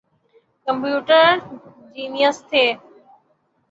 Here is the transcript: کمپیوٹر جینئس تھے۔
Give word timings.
کمپیوٹر 0.67 1.29
جینئس 1.93 2.37
تھے۔ 2.49 2.65